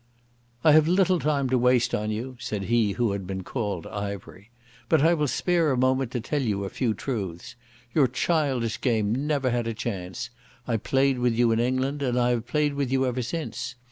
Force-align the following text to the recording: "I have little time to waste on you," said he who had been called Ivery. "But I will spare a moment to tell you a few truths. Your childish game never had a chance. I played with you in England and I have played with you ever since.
"I 0.63 0.71
have 0.71 0.87
little 0.87 1.19
time 1.19 1.47
to 1.51 1.59
waste 1.59 1.93
on 1.93 2.09
you," 2.09 2.35
said 2.39 2.63
he 2.63 2.93
who 2.93 3.11
had 3.11 3.27
been 3.27 3.43
called 3.43 3.85
Ivery. 3.85 4.49
"But 4.89 5.03
I 5.03 5.13
will 5.13 5.27
spare 5.27 5.69
a 5.69 5.77
moment 5.77 6.09
to 6.13 6.19
tell 6.19 6.41
you 6.41 6.63
a 6.63 6.71
few 6.71 6.95
truths. 6.95 7.53
Your 7.93 8.07
childish 8.07 8.81
game 8.81 9.27
never 9.27 9.51
had 9.51 9.67
a 9.67 9.75
chance. 9.75 10.31
I 10.67 10.77
played 10.77 11.19
with 11.19 11.35
you 11.35 11.51
in 11.51 11.59
England 11.59 12.01
and 12.01 12.17
I 12.19 12.31
have 12.31 12.47
played 12.47 12.73
with 12.73 12.91
you 12.91 13.05
ever 13.05 13.21
since. 13.21 13.75